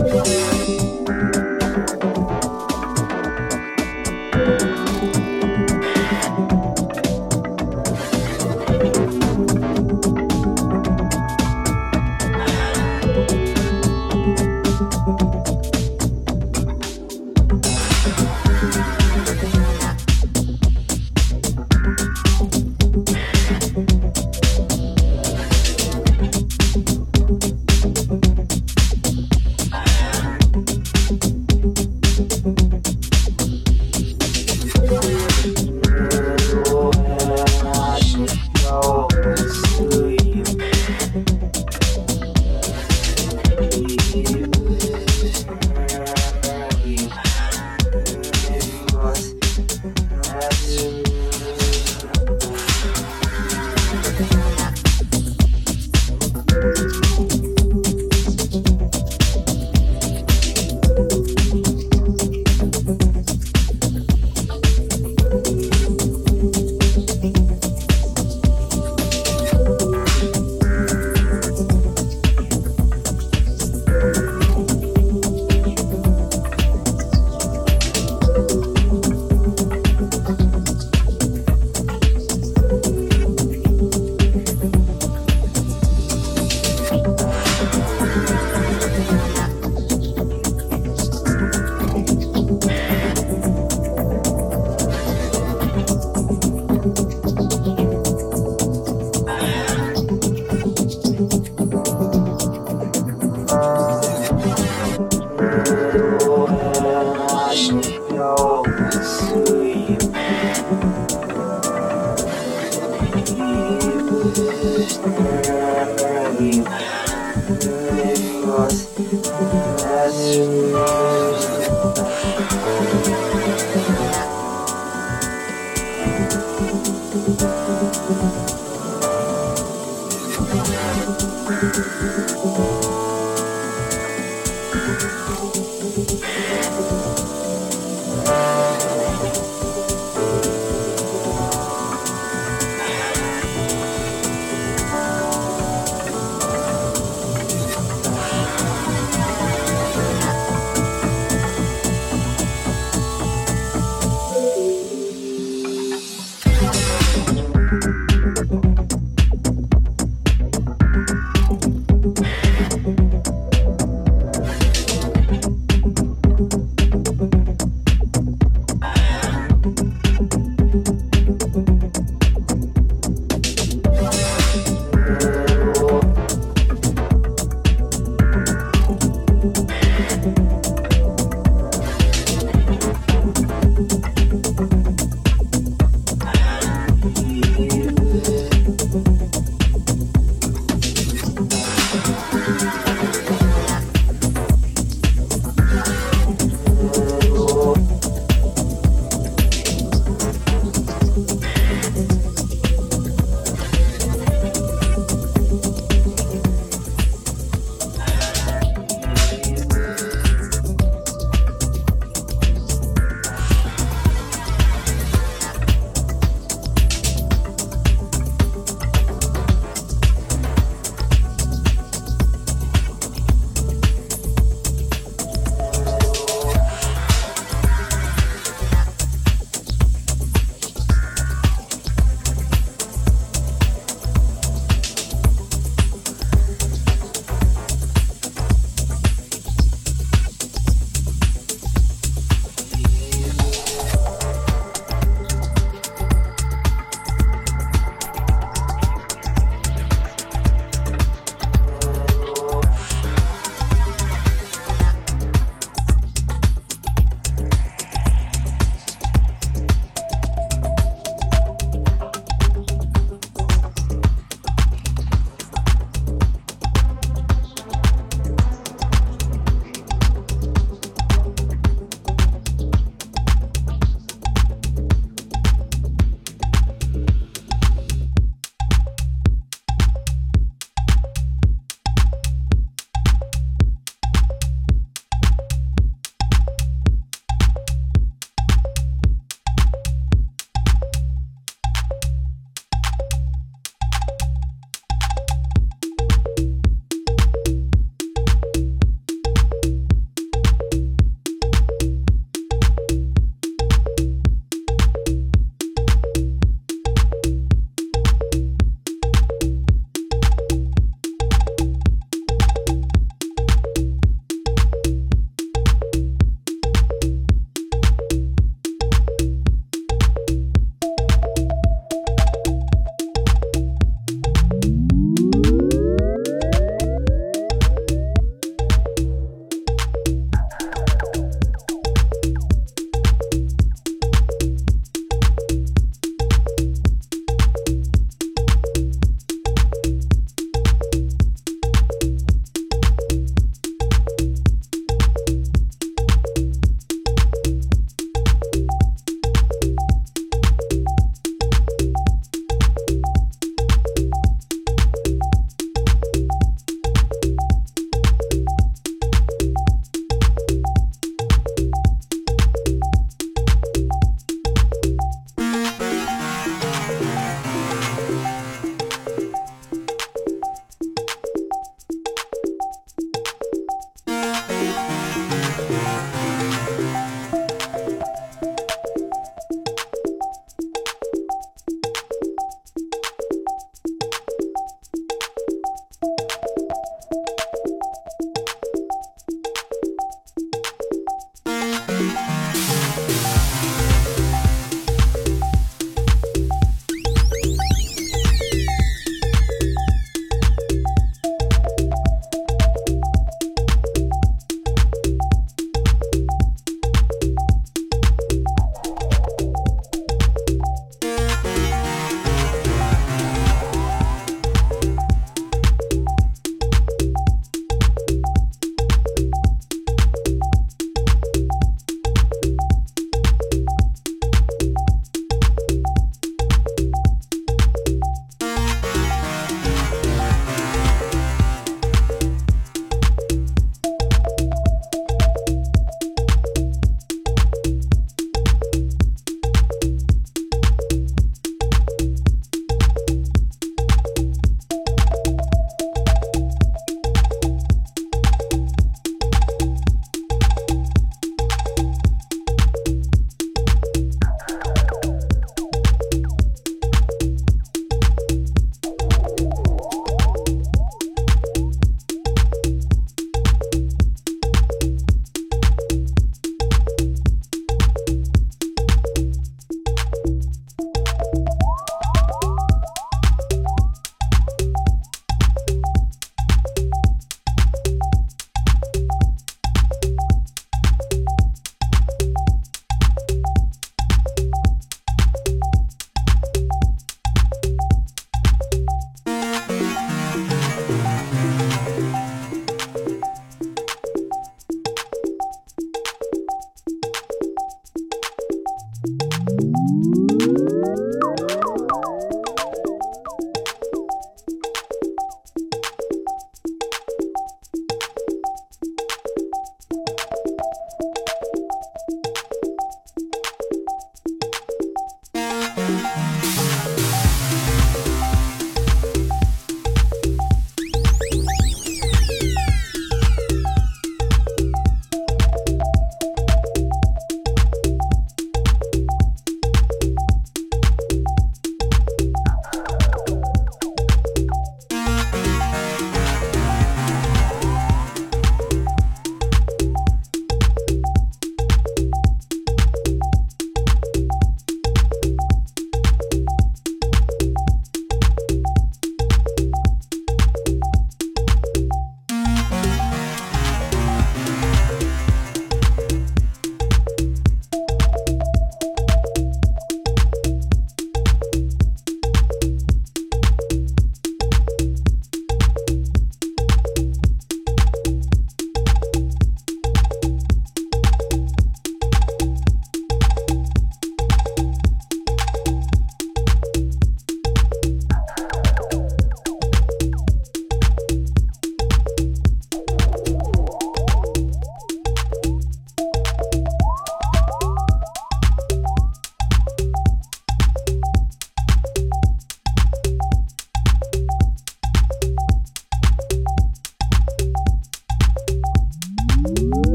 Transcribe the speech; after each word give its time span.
Música 0.00 0.77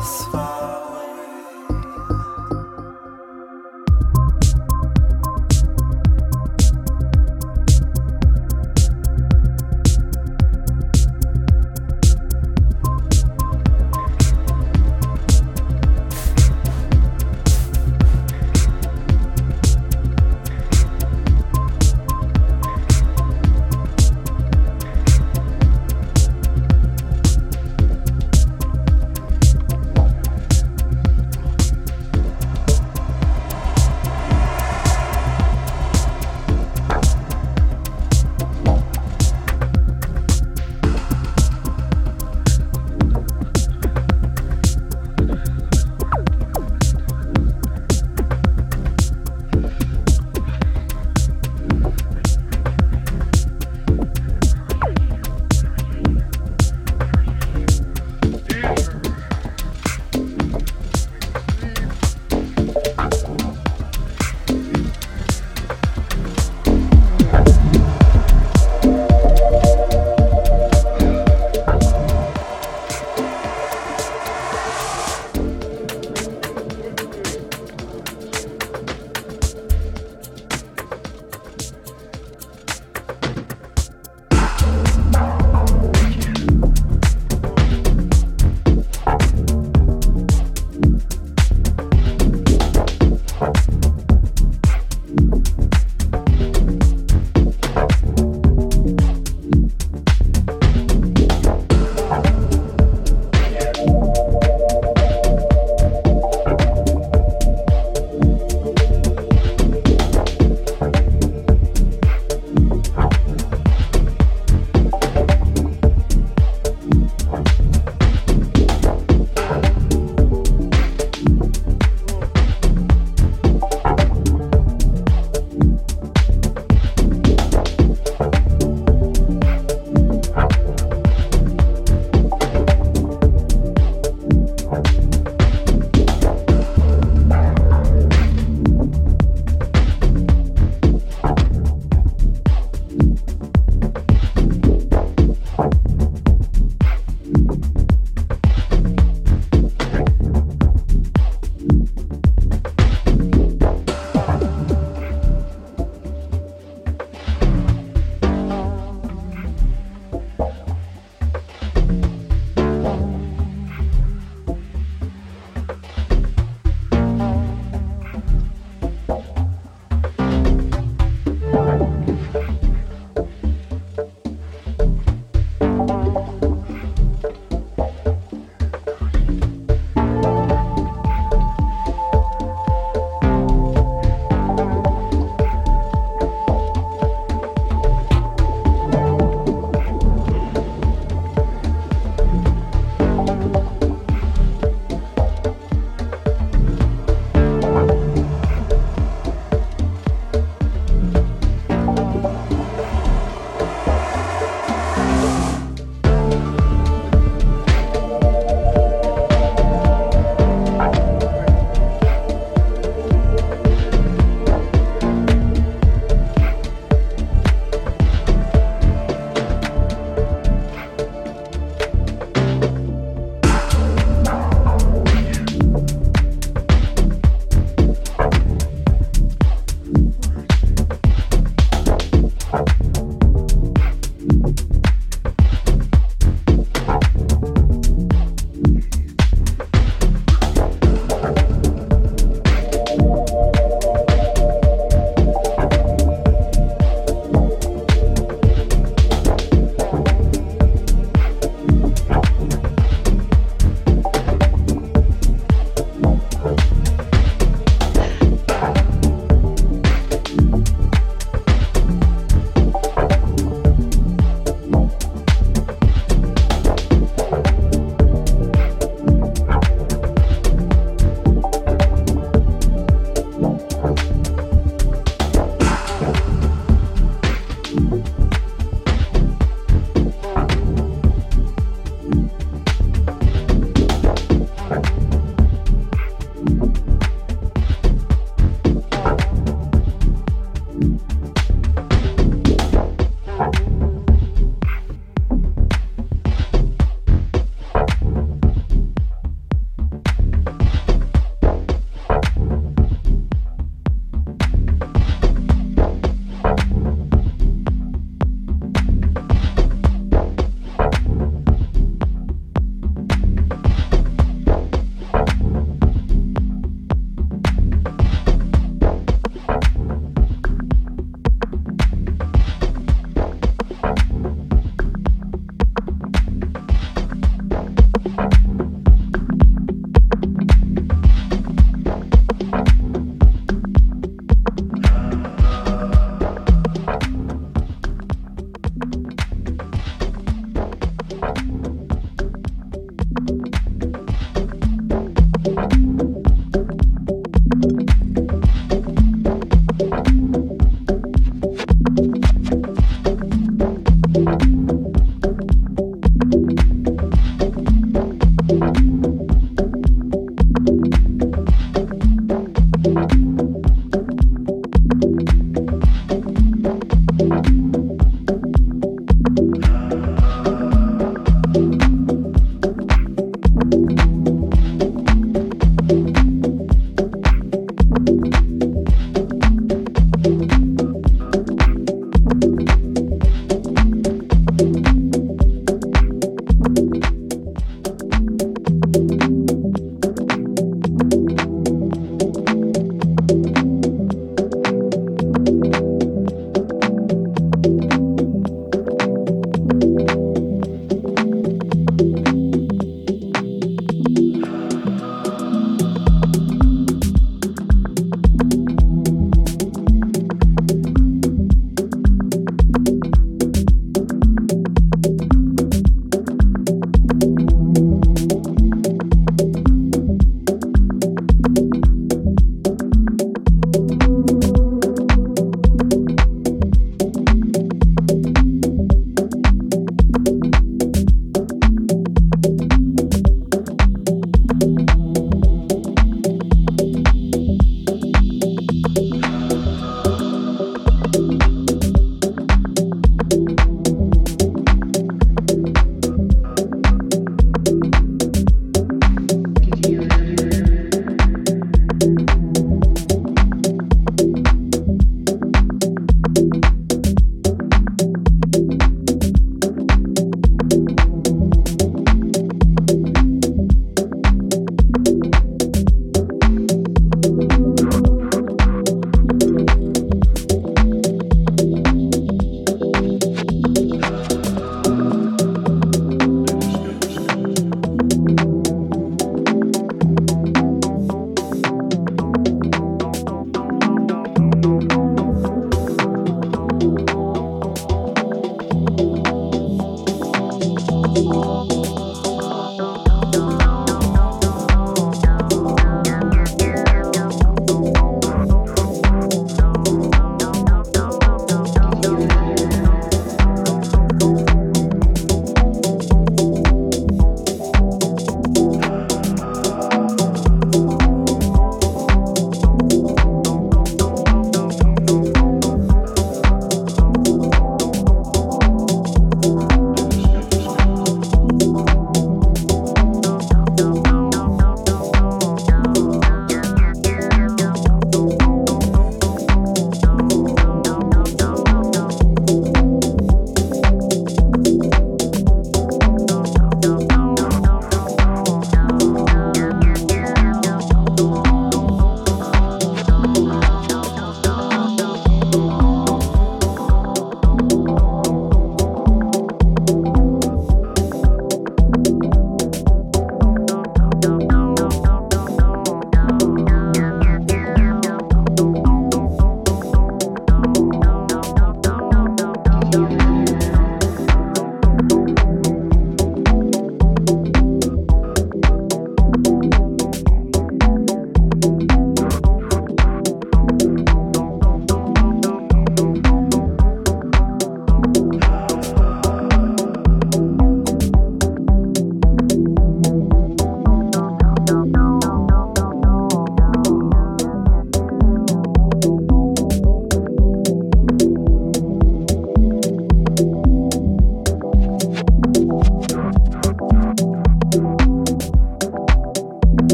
satisfied. 0.00 0.57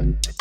Bye. 0.00 0.40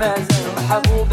مازال 0.00 0.54
محبوب 0.56 1.12